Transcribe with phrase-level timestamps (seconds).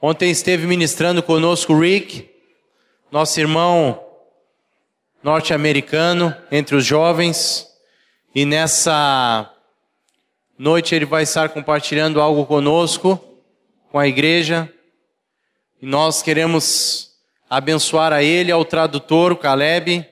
[0.00, 2.30] Ontem esteve ministrando conosco o Rick,
[3.10, 4.00] nosso irmão
[5.20, 7.66] norte-americano entre os jovens,
[8.32, 9.52] e nessa
[10.56, 13.18] noite ele vai estar compartilhando algo conosco,
[13.90, 14.72] com a igreja,
[15.82, 17.16] e nós queremos
[17.50, 20.06] abençoar a ele, ao tradutor, o Caleb,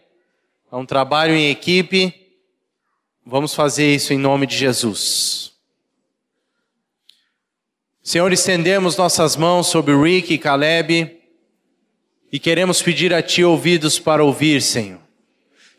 [0.72, 2.12] é um trabalho em equipe,
[3.24, 5.55] vamos fazer isso em nome de Jesus.
[8.06, 11.18] Senhor, estendemos nossas mãos sobre Rick e Caleb
[12.30, 15.00] e queremos pedir a Ti ouvidos para ouvir, Senhor.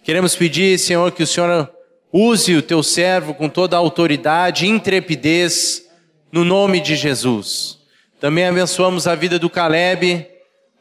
[0.04, 1.72] Queremos pedir, Senhor, que o Senhor
[2.12, 5.88] use o Teu servo com toda a autoridade e intrepidez
[6.30, 7.80] no nome de Jesus.
[8.20, 10.28] Também abençoamos a vida do Caleb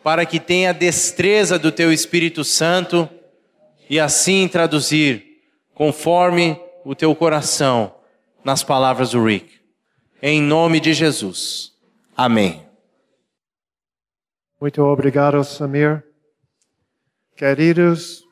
[0.02, 3.08] para que tenha destreza do Teu Espírito Santo
[3.88, 5.24] e assim traduzir
[5.76, 7.94] conforme o Teu coração
[8.42, 9.55] nas palavras do Rick.
[10.22, 11.72] Em nome de Jesus.
[12.16, 12.66] Amém.
[14.58, 16.02] Muito obrigado, Samir.
[17.36, 18.24] Queridos,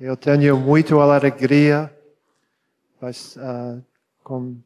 [0.00, 1.94] eu tenho muito alegria
[4.24, 4.56] com,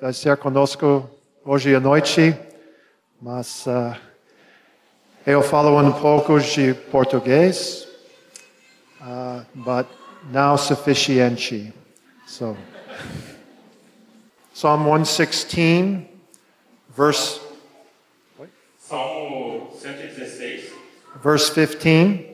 [0.00, 1.08] vai ser conosco
[1.44, 2.36] hoje à noite,
[3.22, 3.96] mas uh,
[5.24, 7.86] eu falo um pouco de português,
[9.00, 9.86] uh, but
[10.32, 11.72] não suficiente.
[12.26, 12.56] So.
[14.56, 16.08] Psalm 116,
[16.96, 17.40] verse,
[18.88, 20.62] 116,
[21.22, 22.24] verse 15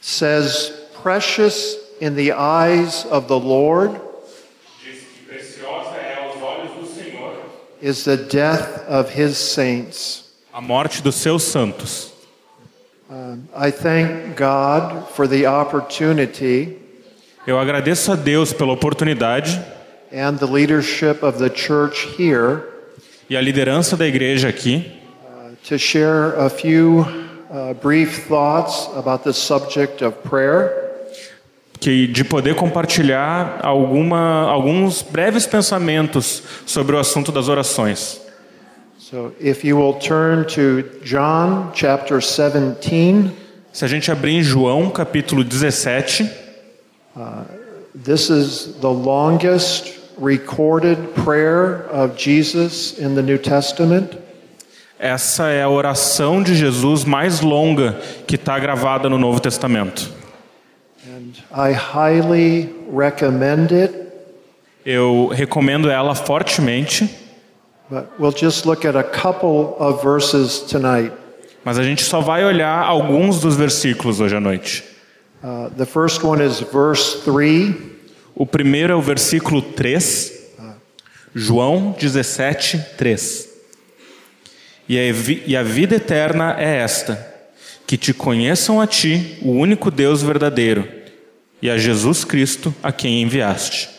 [0.00, 4.00] says, Precious in the eyes of the Lord
[4.82, 7.34] diz que preciosa é aos olhos do Senhor
[7.82, 10.32] is the death of his saints.
[10.54, 12.10] a morte dos seus santos.
[13.10, 16.78] Um, I thank God for the opportunity
[17.46, 19.62] Eu agradeço a Deus pela oportunidade
[20.12, 22.62] and the leadership of the church here
[23.28, 24.98] e a liderança da igreja aqui
[25.68, 27.04] to share a few
[27.50, 30.86] uh, brief thoughts about the subject of prayer.
[31.80, 38.20] que de poder compartilhar alguma, alguns breves pensamentos sobre o assunto das orações.
[38.98, 43.30] So if you will turn to John chapter 17,
[43.72, 46.28] Se a gente abrir em João capítulo 17,
[47.94, 54.16] this is the longest recorded prayer of Jesus in the New Testament.
[54.98, 60.10] essa é a oração de Jesus mais longa que está gravada no Novo Testamento.
[61.06, 63.94] And I highly recommend it,
[64.84, 67.08] Eu recomendo ela fortemente,
[67.90, 71.12] but we'll just look at a couple of verses tonight.
[71.64, 74.82] mas a gente só vai olhar alguns dos versículos hoje à noite.
[75.44, 77.97] Uh, the first one is verse 3.
[78.38, 80.32] O primeiro é o versículo 3,
[81.34, 83.48] João 17, 3.
[84.88, 87.34] E a, vi- a vida eterna é esta:
[87.84, 90.88] que te conheçam a ti, o único Deus verdadeiro,
[91.60, 93.90] e a Jesus Cristo, a quem enviaste.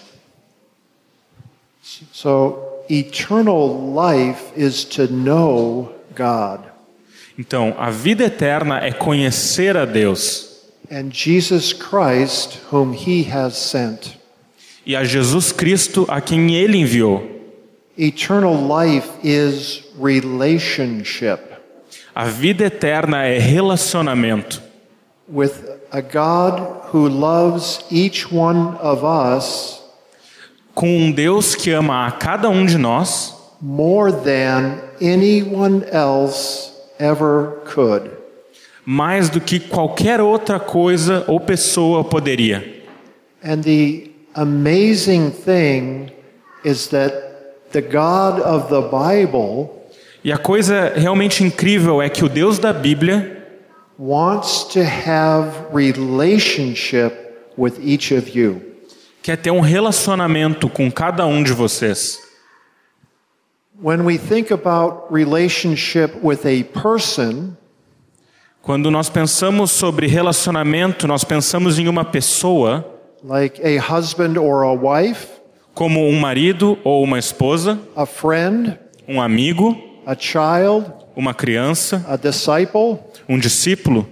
[2.14, 2.58] So,
[2.90, 6.62] eternal life is to know God.
[7.38, 10.48] Então, a vida eterna é conhecer a Deus
[10.90, 14.18] and Jesus Christ, whom he has sent.
[14.90, 17.22] E a Jesus Cristo, a quem ele enviou.
[17.96, 21.40] Eternal life is relationship
[22.16, 24.64] A vida eterna é relacionamento
[25.32, 25.52] with
[25.92, 29.80] a God who loves each one of us
[30.74, 37.60] com um Deus que ama a cada um de nós more than anyone else ever
[37.72, 38.10] could.
[38.84, 42.82] mais do que qualquer outra coisa ou pessoa poderia.
[43.44, 44.09] And the
[44.42, 46.12] amazing thing
[46.64, 47.14] is that
[47.72, 49.70] the God of the Bible
[50.24, 53.38] E a coisa realmente incrível é que o Deus da Bíblia
[53.98, 57.14] wants to have relationship
[57.58, 58.62] with each of you.
[59.22, 62.18] quer ter um relacionamento com cada um de vocês.
[63.82, 67.56] When we think about relationship with a person,
[68.62, 74.74] Quando nós pensamos sobre relacionamento, nós pensamos em uma pessoa, like a husband or a
[74.74, 75.28] wife,
[75.74, 78.78] como um marido ou uma esposa, a friend,
[79.08, 80.86] um amigo, a child,
[81.16, 84.08] uma criança, a disciple, um discípulo.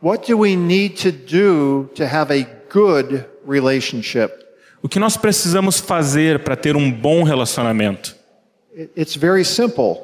[0.00, 4.32] what do we need to do to have a good relationship?
[4.82, 8.16] O que nós precisamos fazer para ter um bom relacionamento?
[8.76, 9.98] It- It's very simple.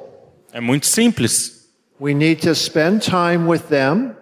[0.53, 1.67] É muito simples.
[2.01, 4.13] We need to spend time with them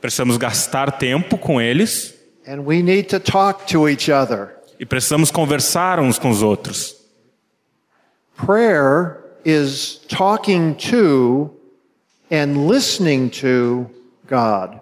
[0.00, 2.14] Precisamos gastar tempo com eles
[2.46, 4.54] and we need to talk to each other.
[4.78, 6.94] e precisamos conversar uns com os outros.
[8.36, 11.50] Prayer is talking to
[12.30, 13.90] and listening to
[14.28, 14.80] God.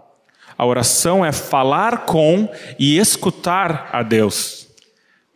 [0.57, 4.69] A oração é falar com e escutar a Deus.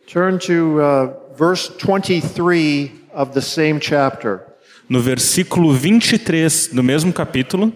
[0.07, 4.41] Turn to uh, verse 23 of the same chapter.
[4.89, 7.71] No versículo 23 do mesmo capítulo,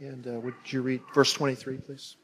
[0.00, 2.16] And uh, would you read verse 23, please?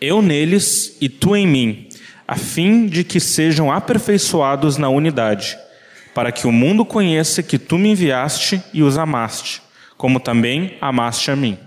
[0.00, 1.88] Eu neles e tu em mim,
[2.26, 5.56] a fim de que sejam aperfeiçoados na unidade,
[6.14, 9.62] para que o mundo conheça que tu me enviaste e os amaste,
[9.96, 11.58] como também amaste a mim.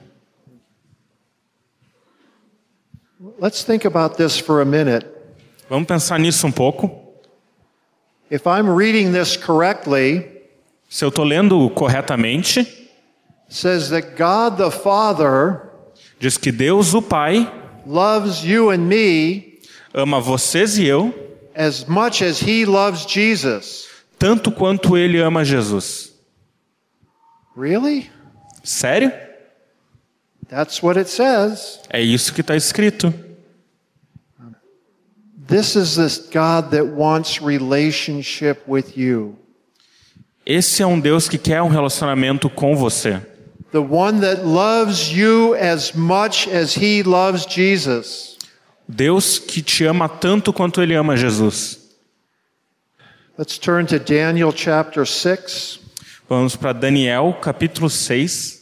[3.39, 5.05] Let's think about this for a minute.
[5.69, 6.89] Vamos pensar nisso um pouco.
[8.31, 10.25] If I'm reading this correctly,
[10.89, 12.67] Se eu estou lendo corretamente,
[13.47, 15.61] says that God the Father
[16.19, 17.51] diz que Deus, o Pai,
[17.89, 19.59] loves you and me
[19.91, 21.11] ama vocês e eu,
[21.55, 23.87] as much as he loves Jesus.
[24.19, 26.13] tanto quanto Ele ama Jesus.
[27.57, 28.09] Really?
[28.63, 29.11] Sério?
[30.47, 31.79] That's what it says.
[31.89, 33.13] É isso que está escrito.
[35.47, 39.35] This is this God that wants relationship with you.
[40.45, 43.19] Esse é um Deus que quer um relacionamento com você.
[43.71, 48.37] The one that loves you as much as he loves Jesus.
[48.87, 51.77] Deus que te ama tanto quanto Ele ama Jesus.
[53.37, 55.79] Let's turn to Daniel chapter 6.
[56.27, 58.59] Vamos para Daniel, capítulo 6.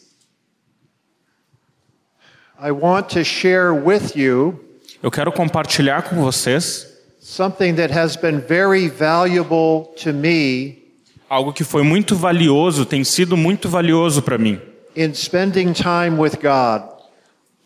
[2.59, 4.59] I want to share with you
[5.01, 6.87] Eu quero compartilhar com vocês
[7.19, 10.83] something that has been very valuable to me
[11.29, 14.59] algo que foi muito valioso, tem sido muito valioso para mim,
[14.97, 16.89] in spending time with God,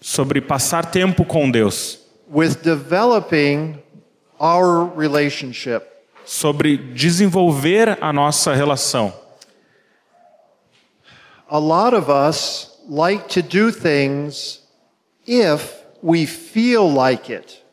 [0.01, 1.97] sobre passar tempo com Deus,
[2.27, 3.81] with developing
[4.37, 5.87] our relationship.
[6.25, 9.13] sobre desenvolver a nossa relação.
[11.49, 14.61] A lot of us like to do things
[15.25, 15.73] if
[16.03, 17.63] we feel like it.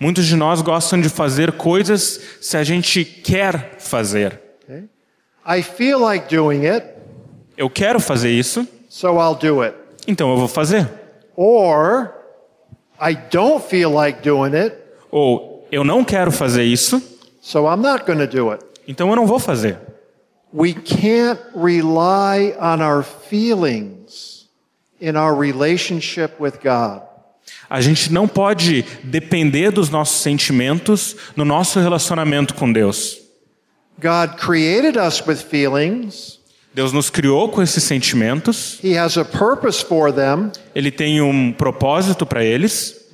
[0.00, 4.40] Muitos de nós gostam de fazer coisas se a gente quer fazer.
[4.64, 4.88] Okay?
[5.46, 6.96] I feel like doing it,
[7.56, 9.76] Eu quero fazer isso, so I'll do it.
[10.08, 10.88] então eu vou fazer.
[11.36, 12.14] Or
[12.98, 14.74] I don't feel like doing it,
[15.10, 17.02] Ou eu não quero fazer isso,
[17.40, 18.64] so I'm not going to do it.
[18.88, 19.78] então eu não vou fazer.
[20.52, 24.46] We can't rely on our feelings
[25.00, 27.02] in our relationship with God.
[27.68, 33.18] A gente não pode depender dos nossos sentimentos no nosso relacionamento com Deus.
[34.00, 36.38] God created us with feelings.
[36.76, 41.50] Deus nos criou com esses sentimentos, He has a purpose for them, Ele tem um
[41.50, 43.08] propósito para eles,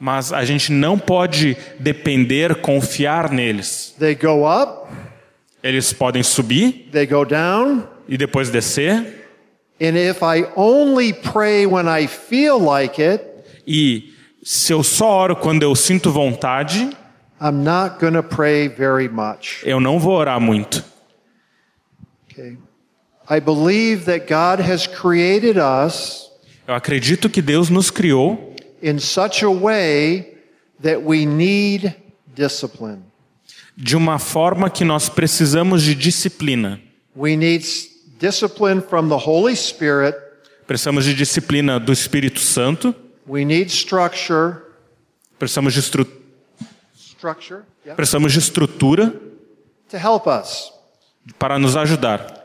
[0.00, 3.94] mas a gente não pode depender, confiar neles.
[3.96, 4.92] They go up,
[5.62, 9.28] Eles podem subir they go down, e depois descer,
[9.80, 13.24] and if I only pray when I feel like it,
[13.64, 16.90] e se eu só oro quando eu sinto vontade,
[17.40, 19.62] I'm not going to pray very much.
[19.64, 20.84] eu não vou orar muito.
[22.30, 22.56] Okay.
[23.28, 26.30] I believe that God has created us
[26.66, 30.34] Eu acredito que Deus nos criou in such a way
[30.82, 31.94] that we need
[32.34, 33.02] discipline.
[33.76, 36.80] de uma forma que nós precisamos de disciplina.
[37.16, 37.64] We need
[38.18, 40.16] discipline from the Holy Spirit.
[40.66, 42.94] Precisamos de disciplina do Espírito Santo,
[43.26, 44.62] We need structure.
[45.38, 46.23] precisamos de, estru Structure yeah,
[47.96, 49.14] precisamos de estrutura
[49.88, 50.72] to help us.
[51.38, 52.44] para nos ajudar.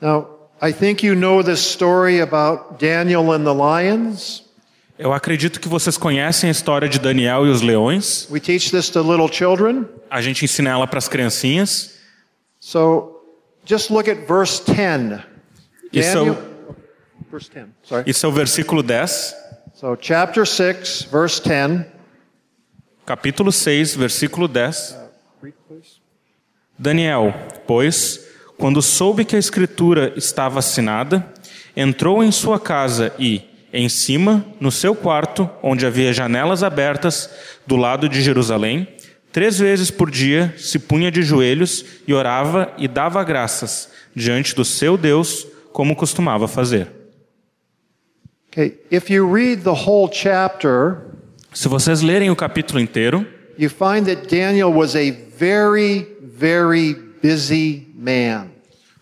[0.00, 0.28] Now,
[0.60, 4.44] I think you know this story about Daniel and the lions.
[4.98, 8.26] Eu acredito que vocês conhecem a história de Daniel e os leões.
[8.30, 9.86] We teach this to little children.
[10.10, 11.96] A gente ensina ela para as criancinhas.
[12.58, 13.20] So
[13.66, 15.20] just look at verse 10.
[15.92, 16.76] Isso é Daniel, o,
[17.30, 17.66] verse 10.
[17.82, 18.04] Sorry.
[18.10, 19.34] isso é o versículo 10,
[19.74, 21.84] So chapter 6, verse 10.
[23.06, 24.98] Capítulo 6, versículo 10.
[25.40, 26.00] Read, please.
[26.76, 27.32] Daniel,
[27.64, 28.26] pois,
[28.58, 31.32] quando soube que a escritura estava assinada,
[31.76, 37.30] entrou em sua casa e, em cima, no seu quarto, onde havia janelas abertas,
[37.64, 38.88] do lado de Jerusalém,
[39.32, 44.64] três vezes por dia se punha de joelhos e orava e dava graças diante do
[44.64, 46.90] seu Deus, como costumava fazer.
[48.48, 51.15] Okay, if you read the whole chapter,
[51.56, 53.26] Se vocês lerem o capítulo inteiro,
[53.58, 58.50] you find that Daniel was a very, very busy man.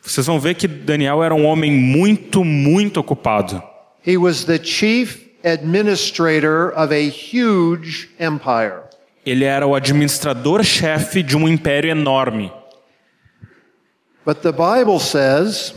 [0.00, 3.60] vocês vão ver que Daniel era um homem muito, muito ocupado.
[4.06, 8.84] He was the chief administrator of a huge empire.
[9.26, 12.52] Ele era o administrador-chefe de um império enorme.
[14.24, 15.74] But the Bible says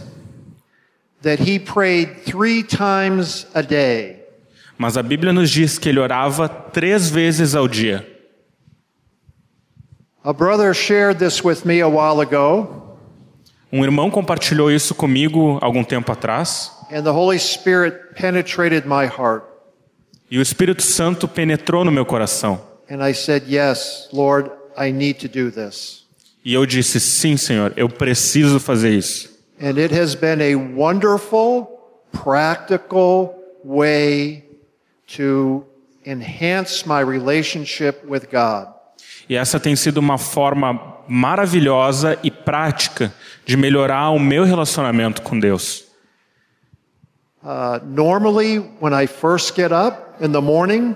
[1.23, 4.16] that he prayed three times a day.
[4.77, 8.07] Mas a Bíblia nos diz que ele orava três vezes ao dia.
[10.23, 12.83] A brother shared this with me a while ago,
[13.71, 19.43] Um irmão compartilhou isso comigo algum tempo atrás, and the Holy Spirit penetrated my heart.
[20.31, 22.61] e o Espírito Santo penetrou no meu coração.
[22.89, 26.05] And I said, Yes, Lord, I need to do this.
[26.45, 29.29] E eu disse: Sim, Senhor, eu preciso fazer isso.
[29.61, 31.67] And it has been a wonderful,
[32.11, 34.45] practical way
[35.15, 35.65] to
[36.05, 38.67] enhance my relationship with God.
[39.29, 43.13] E essa tem sido uma forma maravilhosa e prática
[43.45, 45.85] de melhorar o meu relacionamento com Deus.
[47.43, 50.95] Uh, normally, when I first get up in the morning,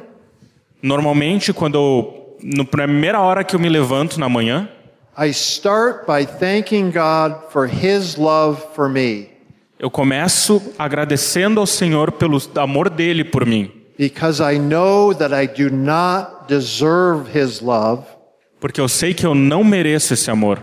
[0.83, 4.67] Normalmente, quando eu, na primeira hora que eu me levanto na manhã,
[5.15, 9.31] I start by thanking God for His love for me
[9.81, 15.45] eu começo agradecendo ao Senhor pelo amor dele por mim, because I know that I
[15.45, 18.03] do not deserve His love.
[18.59, 20.59] porque eu sei que eu não mereço esse amor.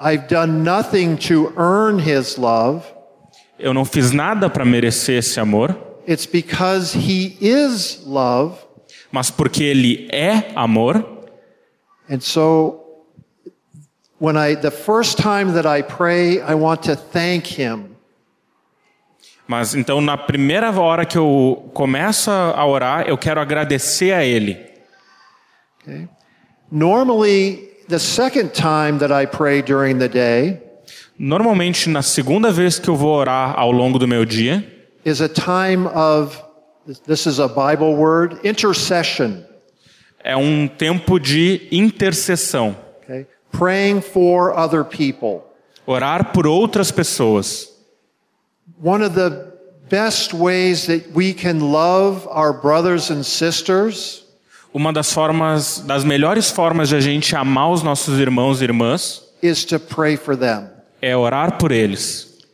[0.00, 2.84] I've done nothing to earn His love.
[3.58, 5.76] Eu não fiz nada para merecer esse amor,
[6.08, 8.54] It's because He is love.
[9.10, 11.04] mas porque ele é amor.
[12.08, 12.84] And so,
[14.20, 17.95] when I, the first time that I pray, I want to thank Him.
[19.46, 24.58] Mas então na primeira hora que eu começo a orar, eu quero agradecer a ele.
[25.82, 26.08] Okay?
[26.70, 30.66] Normally, the second time that I pray during the day
[31.18, 34.62] Normalmente na segunda vez que eu vou orar ao longo do meu dia,
[35.04, 36.38] is a time of,
[37.06, 39.42] this is a Bible word, intercession.
[40.22, 42.76] é um tempo de intercessão.
[43.04, 43.26] Okay?
[43.50, 45.44] Praying for other people.
[45.86, 47.75] Orar por outras pessoas.
[48.82, 49.52] One of the
[49.88, 54.24] best ways that we can love our brothers and sisters
[54.74, 59.22] Uma das formas, das melhores formas de a gente amar os nossos irmãos e irmãs
[59.42, 60.68] is to pray for them.
[61.00, 62.44] é orar por eles.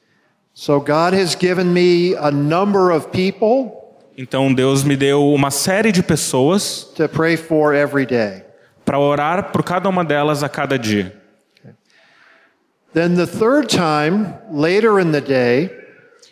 [0.55, 3.73] So God has given me a number of people
[4.17, 8.45] Então Deus me deu uma série de pessoas to pray for every day.
[8.85, 11.12] para orar por cada uma delas a cada dia.
[12.93, 15.71] Then the third time, later in the day,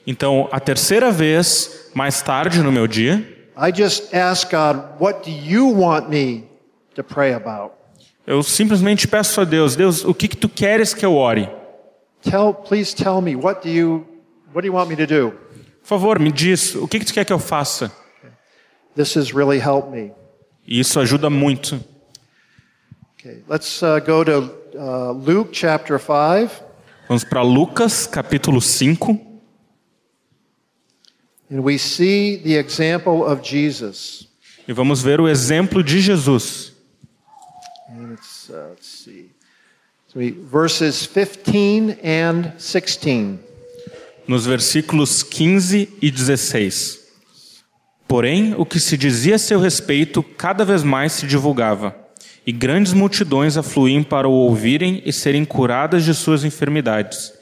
[0.07, 5.30] Então, a terceira vez, mais tarde no meu dia, I just ask God, what do
[5.30, 6.45] you want me
[6.95, 7.75] to pray about?
[8.26, 11.49] eu simplesmente peço a Deus, Deus, o que que tu queres que eu ore?
[12.23, 14.07] Tell, please tell me, what do you,
[14.54, 15.33] what do you want me to do?
[15.83, 17.90] Por favor, me diz, o que que tu quer que eu faça?
[18.95, 20.12] This has really helped me.
[20.66, 21.80] Isso ajuda muito.
[23.19, 26.62] Okay, let's uh, go to uh, Luke chapter 5,
[27.09, 29.30] Vamos para Lucas, capítulo 5, and we see the example of Jesus.
[34.69, 36.73] E vamos ver o exemplo de Jesus.
[38.12, 39.30] It's, uh, let's see,
[40.49, 43.40] verses 15 and 16.
[44.28, 47.00] nos versículos 15 e 16.
[48.07, 51.97] Porém, o que se dizia a seu respeito cada vez mais se divulgava,
[52.47, 57.39] e grandes multidões afluíam para o ouvirem e serem curadas de suas enfermidades.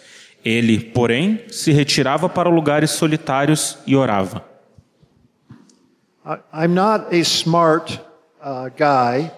[0.48, 4.42] Ele, porém, se retirava para lugares solitários e orava.
[6.52, 8.00] I'm not a smart
[8.40, 9.30] uh, guy.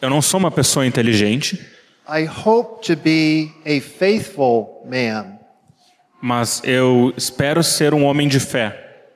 [0.00, 1.60] Eu não sou uma pessoa inteligente,
[2.08, 5.38] I hope to be a faithful man.
[6.20, 9.06] mas eu espero ser um homem de fé.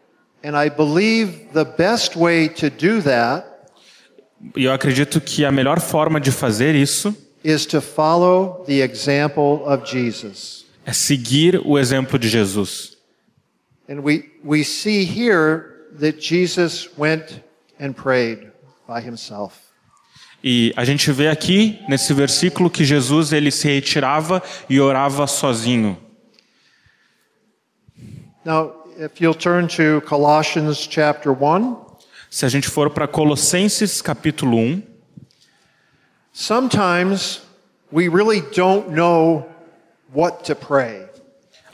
[0.45, 3.47] And I believe the best way to do that
[4.57, 7.15] E eu acredito que a melhor forma de fazer isso
[7.45, 10.65] is to follow the example of Jesus.
[10.89, 12.97] É seguir o exemplo de Jesus.
[13.91, 17.43] And we, we see here that Jesus went
[17.79, 18.51] and prayed
[18.87, 19.69] by himself.
[20.43, 25.99] E a gente vê aqui nesse versículo que Jesus ele se retirava e orava sozinho.
[28.43, 31.87] Now, if you'll turn to Colossians chapter 1,
[32.31, 34.83] Se a gente for para Colossenses capítulo 1,
[36.33, 37.43] sometimes
[37.93, 39.47] we really don't know
[40.15, 41.07] what to pray.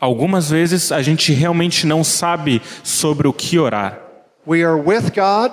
[0.00, 4.00] algumas vezes a gente realmente não sabe sobre o que orar.
[4.46, 5.52] We are with God.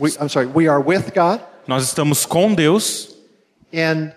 [0.00, 3.14] We, I'm sorry, we are with God, Nós estamos com Deus
[3.72, 4.12] and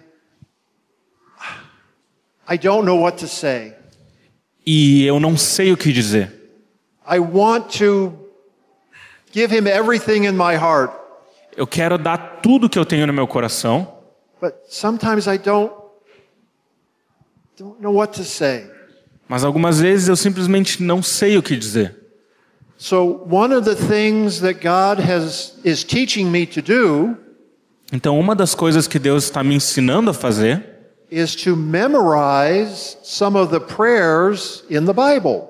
[2.47, 3.73] I don't know what to say.
[4.65, 6.33] e eu não sei o que dizer.
[7.07, 8.13] I want to
[9.31, 10.91] give him everything in my heart,
[11.55, 13.95] Eu quero dar tudo que eu tenho no meu coração,
[14.41, 15.71] but sometimes I don't
[17.59, 18.63] don't know what to say.
[19.27, 21.95] Mas algumas vezes eu simplesmente não sei o que dizer.
[22.77, 27.17] So one of the things that God has is teaching me to do
[27.91, 30.63] Então, uma das coisas que Deus está me ensinando a fazer
[31.11, 35.49] is to memorize some of the prayers in the Bible.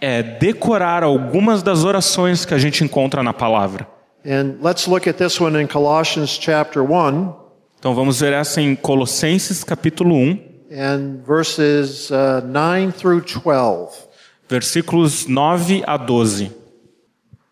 [0.00, 3.86] é decorar algumas das orações que a gente encontra na palavra.
[4.24, 7.34] And let's look at this one in Colossians chapter 1
[7.78, 14.08] Então, vamos ver essa em Colossenses capítulo 1, and verses uh, 9 through 12.
[14.48, 16.50] versículos 9 a 12.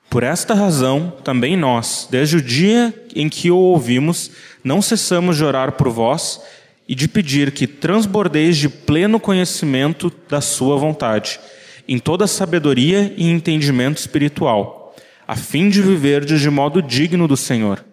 [0.08, 4.30] Por esta razão, também nós, desde o dia em que o ouvimos,
[4.62, 6.40] não cessamos de orar por vós
[6.88, 11.40] e de pedir que transbordeis de pleno conhecimento da Sua vontade,
[11.88, 14.94] em toda sabedoria e entendimento espiritual,
[15.26, 17.84] a fim de viverdes de modo digno do Senhor,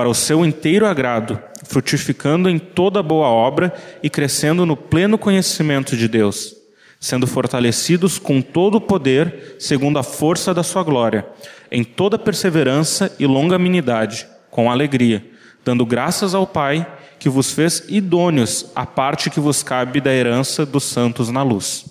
[0.00, 3.70] para o seu inteiro agrado, frutificando em toda boa obra
[4.02, 6.56] e crescendo no pleno conhecimento de Deus
[6.98, 11.26] sendo fortalecidos com todo o poder, segundo a força da sua glória,
[11.70, 15.22] em toda perseverança e longanimidade, com alegria,
[15.62, 16.86] dando graças ao Pai
[17.18, 21.84] que vos fez idôneos à parte que vos cabe da herança dos santos na luz.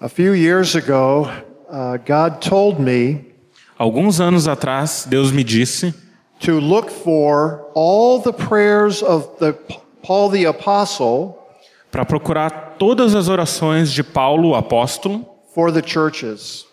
[0.00, 1.28] A few years ago,
[1.68, 3.31] uh, God told me
[3.82, 5.92] Alguns anos atrás, Deus me disse
[6.38, 9.54] to look for all the prayers of the
[10.06, 11.36] Paul the apostle
[11.90, 16.64] para procurar todas as orações de Paulo, o apóstolo, for the churches.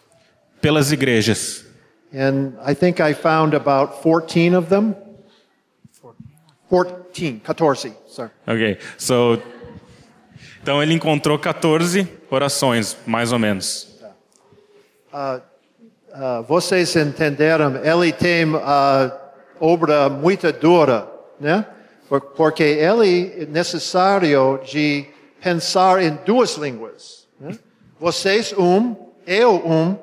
[0.61, 1.65] pelas igrejas.
[2.13, 4.95] And I think I found about 14 of them.
[6.69, 8.29] 14, 14, sorry.
[8.45, 9.41] Ok, so,
[10.61, 13.97] então ele encontrou 14 orações, mais ou menos.
[15.11, 15.41] Uh,
[16.47, 19.11] vocês entenderam, ele tem uh,
[19.59, 21.07] obra muito dura,
[21.39, 21.65] né?
[22.07, 25.05] Por- Porque ele é necessário de
[25.41, 27.27] pensar em duas línguas.
[27.39, 27.57] Né?
[27.99, 28.95] Vocês um,
[29.27, 29.97] eu um,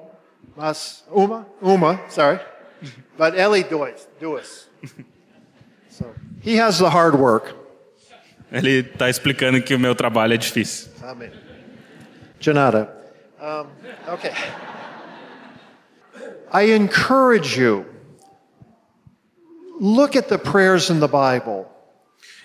[0.57, 2.41] mas uma, uma, sorry,
[3.19, 4.69] but ele dois, duas.
[5.91, 6.07] So
[6.45, 7.55] he has the hard work.
[8.53, 10.91] Ele está explicando que o meu trabalho é difícil.
[11.03, 11.33] Amen.
[12.39, 12.89] Janata.
[13.41, 13.67] Um,
[14.15, 14.31] okay.
[16.53, 17.85] I encourage you.
[19.81, 21.67] Look at the prayers in the Bible.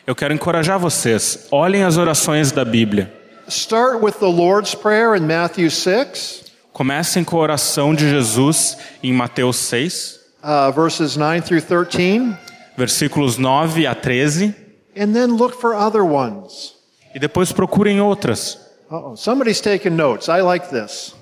[0.05, 1.47] Eu quero encorajar vocês.
[1.51, 3.11] Olhem as orações da Bíblia.
[3.47, 9.13] Start with the Lord's Prayer in Matthew 6, Comecem com a oração de Jesus em
[9.13, 12.35] Mateus 6, uh, verses 9 through 13,
[12.77, 14.55] versículos 9 a 13,
[14.95, 16.73] and then look for other ones.
[17.13, 18.57] e depois procurem outras.
[18.89, 19.15] Uh-oh.
[19.17, 20.27] Somebody's taking notes.
[20.29, 21.13] I like this.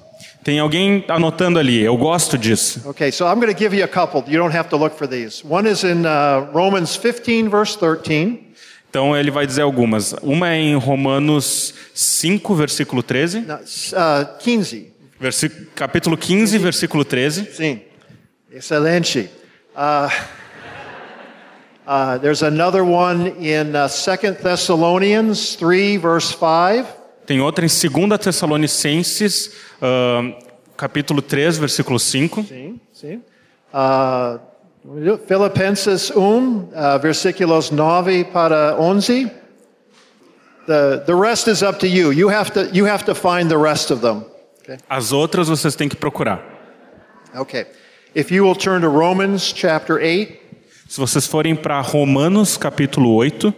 [0.43, 2.81] Tem alguém anotando ali, eu gosto disso.
[2.89, 4.23] Okay, so I'm going to give you a couple.
[4.31, 5.43] You don't have to look for these.
[5.45, 8.47] One is in uh, Romans 15, verse 13.
[8.89, 10.13] Então ele vai dizer algumas.
[10.23, 14.91] Uma é em Romanos 5, versículo 13, No, uh, 15.
[15.19, 17.45] versi- capítulo 15, versículo 13.
[17.53, 17.81] Sim.
[18.51, 19.29] Excelente.
[19.75, 20.09] Uh,
[21.85, 26.85] uh, there's another one in uh, 2 Thessalonians 3, verse 5.
[27.29, 30.33] Tem outra em 2 Tessalonicenses, ah,
[30.75, 32.43] capítulo 3, versículo 5.
[32.43, 33.21] Sim, sim.
[33.71, 34.39] Uh,
[35.27, 39.29] Filipenses 1, uh, versículos 9 para 11.
[40.65, 42.11] The, the rest is up to you.
[42.11, 44.25] You have to, you have to find the rest of them.
[44.63, 44.77] Okay?
[44.89, 46.43] As outras vocês têm que procurar.
[47.35, 47.67] Okay.
[48.15, 50.35] If you will turn to Romans chapter 8.
[50.87, 53.53] Se vocês forem para Romanos, capítulo 8,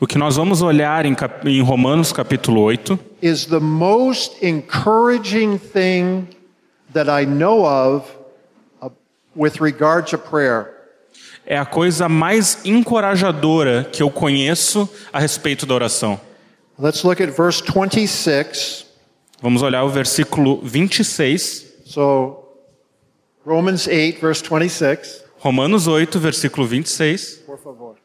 [0.00, 6.26] o que nós vamos olhar em, em Romanos, capítulo 8, is the most encouraging thing
[6.92, 8.04] that I know of
[8.82, 8.90] uh,
[9.36, 10.74] with regard to prayer.
[11.46, 16.20] é a coisa mais encorajadora que eu conheço a respeito da oração.
[16.76, 18.84] Let's look at verse 26.
[19.40, 22.38] Vamos olhar o versículo 26, So,
[23.46, 25.25] Romans 8, verse 26.
[25.38, 27.42] Romanos 8, versículo 26.
[27.46, 27.96] Por favor.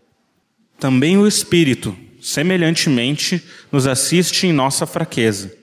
[0.80, 5.54] Também o Espírito, semelhantemente, nos assiste em nossa fraqueza,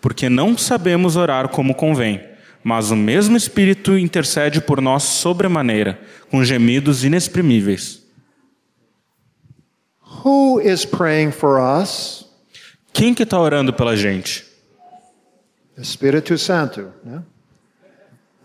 [0.00, 2.22] porque não sabemos orar como convém,
[2.64, 8.02] mas o mesmo Espírito intercede por nós sobremaneira, com gemidos inexprimíveis.
[10.24, 12.24] Who is praying for us?
[12.92, 14.46] Quem que está orando pela gente?
[15.76, 16.92] Espírito Santo.
[17.04, 17.22] né?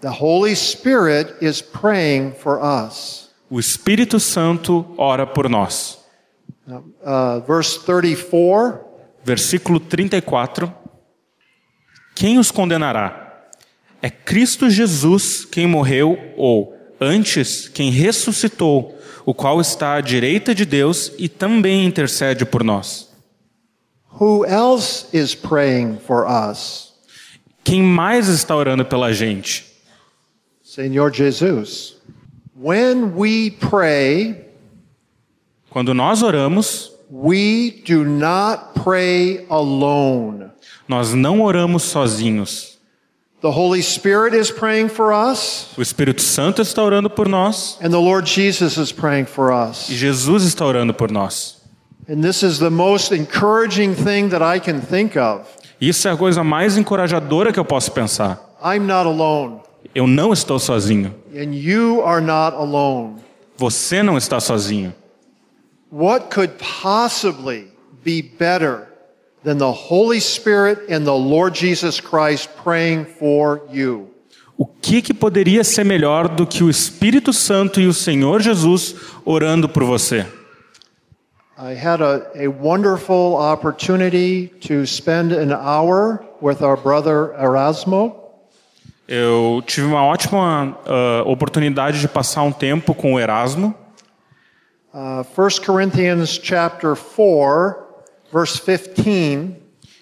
[0.02, 3.30] The Holy Spirit is praying for us.
[3.50, 5.98] O Espírito Santo ora por nós.
[6.68, 8.86] Uh, verse 34.
[9.24, 10.74] Versículo 34.
[12.16, 13.50] Quem os condenará?
[14.02, 20.66] É Cristo Jesus quem morreu, ou, antes quem ressuscitou, o qual está à direita de
[20.66, 23.10] Deus e também intercede por nós.
[24.20, 26.94] Who else is praying for us?
[27.64, 29.67] Quem mais está orando pela gente?
[30.78, 31.96] Senhor Jesus.
[32.56, 34.46] When we pray,
[35.72, 40.52] Quando nós oramos, we do not pray alone.
[40.88, 42.78] nós não oramos sozinhos.
[43.42, 47.90] The Holy Spirit is praying for us, O Espírito Santo está orando por nós and
[47.90, 49.90] the Lord Jesus is praying for us.
[49.90, 51.58] e Jesus está orando por nós.
[52.08, 55.48] And this is the most encouraging thing that I can think of.
[55.82, 58.40] Isso é a coisa mais encorajadora que eu posso pensar.
[58.64, 59.62] I'm not alone,
[59.96, 61.14] Eu não estou sozinho.
[61.36, 63.16] and you are not alone.
[63.58, 64.94] Você não está sozinho.
[65.92, 67.68] What could possibly
[68.04, 68.88] be better
[69.44, 74.10] than the Holy Spirit and the Lord Jesus Christ praying for you?
[74.58, 78.96] O que, que poderia ser melhor do que o Espírito Santo e o Senhor Jesus
[79.24, 80.26] orando por você?
[81.60, 88.16] I had a, a wonderful opportunity to spend an hour with our brother Erasmo.
[89.08, 93.74] Eu tive uma ótima ah, oportunidade de passar um tempo com o Erasmo.
[94.94, 97.76] Uh, 1 Corinthians chapter 4,
[98.34, 99.56] verse 15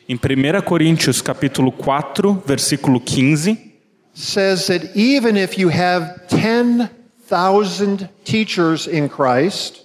[0.07, 3.73] Em 1 Coríntios capítulo 4, versículo 15,
[4.13, 9.81] says that even if you have 10,000 teachers in Christ,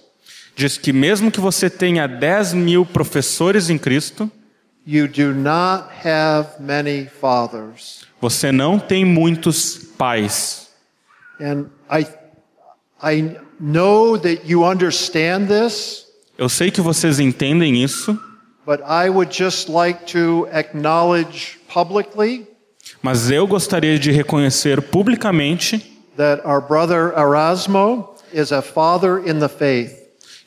[0.55, 4.31] diz que mesmo que você tenha 10 mil professores em Cristo,
[4.85, 8.05] you do not have many fathers.
[8.21, 10.69] Você não tem muitos pais.
[11.41, 12.05] And I,
[13.03, 16.05] I know that you understand this,
[16.37, 18.17] Eu sei que vocês entendem isso,
[18.65, 22.47] but I would just like to acknowledge publicly
[23.03, 29.49] mas eu gostaria de reconhecer publicamente that our brother Erasmo is a father in the
[29.49, 29.99] faith.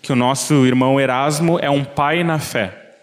[0.03, 2.97] que o nosso irmão Erasmo é um pai na fé.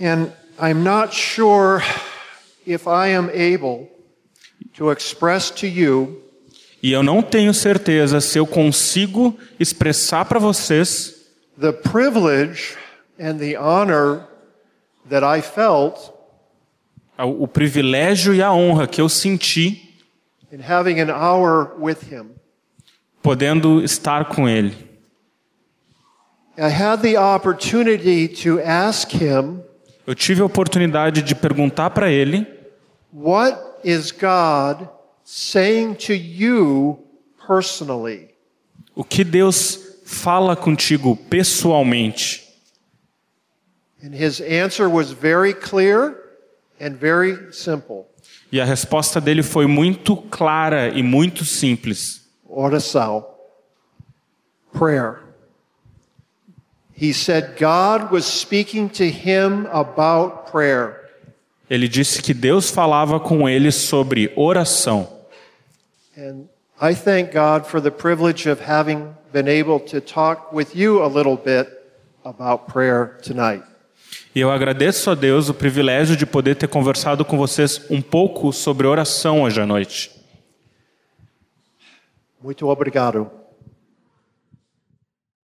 [0.00, 0.28] And
[0.58, 1.82] I'm not sure
[2.66, 3.88] if I am able
[4.76, 6.20] to express to you
[6.82, 11.14] E eu não tenho certeza se eu consigo expressar para vocês
[11.58, 12.76] the privilege
[13.18, 14.26] and the honor
[15.08, 16.12] that I felt
[17.18, 19.94] o privilégio e a honra que eu senti
[20.52, 22.30] in having an hour with him.
[23.22, 24.74] podendo estar com ele.
[26.58, 29.62] I had the opportunity to ask him,
[30.06, 32.46] Eu tive a oportunidade de perguntar para ele
[33.12, 34.88] What is God
[35.24, 36.98] saying to you
[37.46, 38.28] personally?
[38.94, 42.42] o que Deus fala contigo pessoalmente.
[44.02, 46.14] And his answer was very clear
[46.80, 48.04] and very simple.
[48.52, 52.22] E a resposta dele foi muito clara e muito simples.
[52.46, 53.26] Oração.
[54.72, 55.23] Prayer.
[56.96, 61.00] He said God was speaking to him about prayer.
[61.68, 65.08] Ele disse que Deus falava com ele sobre oração.
[66.16, 66.44] And
[66.80, 71.08] I thank God for the privilege of having been able to talk with you a
[71.08, 71.68] little bit
[72.24, 73.64] about prayer tonight.
[74.34, 78.52] E eu agradeço a Deus o privilégio de poder ter conversado com vocês um pouco
[78.52, 80.10] sobre oração hoje à noite.
[82.42, 83.30] Muito obrigado.